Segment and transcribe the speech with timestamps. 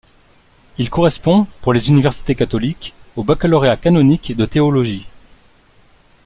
[0.79, 5.05] Il correspond pour les universités catholiques au Baccalauréat canonique de théologie.